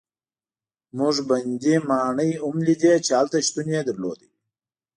موږ 0.97 1.15
بندي 1.29 1.75
ماڼۍ 1.89 2.31
هم 2.43 2.55
لیدې 2.67 2.93
چې 3.05 3.11
هلته 3.19 3.37
شتون 3.47 3.65
یې 3.73 3.81
درلود. 3.87 4.19